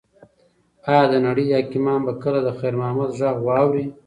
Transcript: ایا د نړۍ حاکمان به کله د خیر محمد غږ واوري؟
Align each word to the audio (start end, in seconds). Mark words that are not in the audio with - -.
ایا 0.89 1.03
د 1.11 1.13
نړۍ 1.25 1.45
حاکمان 1.55 1.99
به 2.05 2.13
کله 2.23 2.39
د 2.43 2.49
خیر 2.57 2.73
محمد 2.81 3.09
غږ 3.19 3.35
واوري؟ 3.47 3.85